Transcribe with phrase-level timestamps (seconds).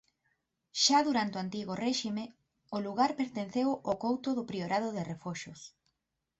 [0.83, 2.25] Xa durante o Antigo Réxime
[2.75, 5.61] o lugar pertenceu ao couto do priorado de Refoxos.